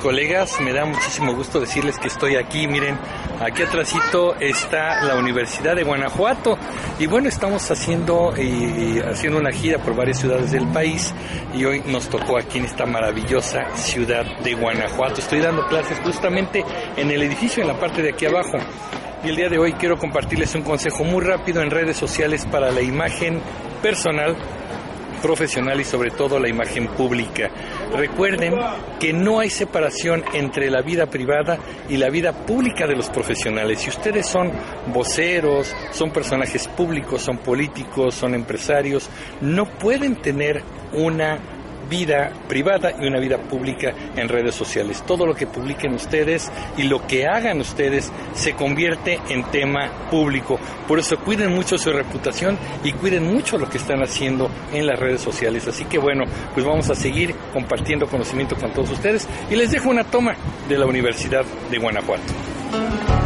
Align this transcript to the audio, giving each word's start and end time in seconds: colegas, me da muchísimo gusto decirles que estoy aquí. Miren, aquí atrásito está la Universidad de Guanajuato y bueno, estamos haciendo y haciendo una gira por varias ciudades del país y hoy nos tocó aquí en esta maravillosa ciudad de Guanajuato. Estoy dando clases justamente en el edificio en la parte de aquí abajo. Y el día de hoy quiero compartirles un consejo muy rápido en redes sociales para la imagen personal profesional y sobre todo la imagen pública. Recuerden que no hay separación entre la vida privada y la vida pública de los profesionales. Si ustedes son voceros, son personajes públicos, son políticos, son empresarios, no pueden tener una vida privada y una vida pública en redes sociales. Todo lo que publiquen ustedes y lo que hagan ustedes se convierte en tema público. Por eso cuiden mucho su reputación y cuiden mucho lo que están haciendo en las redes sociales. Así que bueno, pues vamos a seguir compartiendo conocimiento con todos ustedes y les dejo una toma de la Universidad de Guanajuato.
colegas, 0.00 0.60
me 0.60 0.72
da 0.72 0.84
muchísimo 0.84 1.34
gusto 1.34 1.60
decirles 1.60 1.96
que 1.98 2.08
estoy 2.08 2.36
aquí. 2.36 2.66
Miren, 2.66 2.98
aquí 3.40 3.62
atrásito 3.62 4.34
está 4.36 5.04
la 5.04 5.16
Universidad 5.16 5.76
de 5.76 5.84
Guanajuato 5.84 6.58
y 6.98 7.06
bueno, 7.06 7.28
estamos 7.28 7.70
haciendo 7.70 8.34
y 8.36 8.98
haciendo 8.98 9.38
una 9.38 9.52
gira 9.52 9.78
por 9.78 9.94
varias 9.94 10.18
ciudades 10.18 10.50
del 10.50 10.66
país 10.68 11.14
y 11.54 11.64
hoy 11.64 11.82
nos 11.86 12.08
tocó 12.08 12.36
aquí 12.36 12.58
en 12.58 12.64
esta 12.64 12.84
maravillosa 12.84 13.76
ciudad 13.76 14.24
de 14.40 14.54
Guanajuato. 14.54 15.20
Estoy 15.20 15.40
dando 15.40 15.66
clases 15.68 15.98
justamente 16.00 16.64
en 16.96 17.10
el 17.10 17.22
edificio 17.22 17.62
en 17.62 17.68
la 17.68 17.78
parte 17.78 18.02
de 18.02 18.10
aquí 18.10 18.26
abajo. 18.26 18.58
Y 19.24 19.28
el 19.28 19.36
día 19.36 19.48
de 19.48 19.58
hoy 19.58 19.74
quiero 19.74 19.98
compartirles 19.98 20.54
un 20.54 20.62
consejo 20.62 21.04
muy 21.04 21.22
rápido 21.22 21.62
en 21.62 21.70
redes 21.70 21.96
sociales 21.96 22.44
para 22.50 22.70
la 22.70 22.80
imagen 22.80 23.40
personal 23.82 24.36
profesional 25.20 25.80
y 25.80 25.84
sobre 25.84 26.10
todo 26.10 26.38
la 26.38 26.48
imagen 26.48 26.88
pública. 26.88 27.50
Recuerden 27.96 28.54
que 28.98 29.12
no 29.12 29.40
hay 29.40 29.50
separación 29.50 30.24
entre 30.34 30.70
la 30.70 30.82
vida 30.82 31.06
privada 31.06 31.58
y 31.88 31.96
la 31.96 32.10
vida 32.10 32.32
pública 32.32 32.86
de 32.86 32.96
los 32.96 33.08
profesionales. 33.10 33.80
Si 33.80 33.90
ustedes 33.90 34.26
son 34.26 34.50
voceros, 34.92 35.74
son 35.92 36.10
personajes 36.10 36.68
públicos, 36.68 37.22
son 37.22 37.38
políticos, 37.38 38.14
son 38.14 38.34
empresarios, 38.34 39.08
no 39.40 39.66
pueden 39.66 40.16
tener 40.16 40.62
una 40.92 41.59
vida 41.90 42.32
privada 42.48 42.92
y 42.98 43.06
una 43.06 43.18
vida 43.18 43.36
pública 43.36 43.92
en 44.16 44.28
redes 44.28 44.54
sociales. 44.54 45.02
Todo 45.06 45.26
lo 45.26 45.34
que 45.34 45.46
publiquen 45.46 45.94
ustedes 45.94 46.50
y 46.76 46.84
lo 46.84 47.06
que 47.06 47.26
hagan 47.26 47.60
ustedes 47.60 48.10
se 48.32 48.54
convierte 48.54 49.18
en 49.28 49.42
tema 49.50 49.90
público. 50.10 50.58
Por 50.88 50.98
eso 50.98 51.18
cuiden 51.18 51.52
mucho 51.54 51.76
su 51.76 51.92
reputación 51.92 52.56
y 52.82 52.92
cuiden 52.92 53.24
mucho 53.32 53.58
lo 53.58 53.68
que 53.68 53.78
están 53.78 54.02
haciendo 54.02 54.50
en 54.72 54.86
las 54.86 54.98
redes 54.98 55.20
sociales. 55.20 55.66
Así 55.68 55.84
que 55.84 55.98
bueno, 55.98 56.24
pues 56.54 56.64
vamos 56.64 56.88
a 56.88 56.94
seguir 56.94 57.34
compartiendo 57.52 58.06
conocimiento 58.06 58.56
con 58.56 58.72
todos 58.72 58.90
ustedes 58.90 59.28
y 59.50 59.56
les 59.56 59.70
dejo 59.70 59.90
una 59.90 60.04
toma 60.04 60.34
de 60.68 60.78
la 60.78 60.86
Universidad 60.86 61.44
de 61.70 61.78
Guanajuato. 61.78 63.19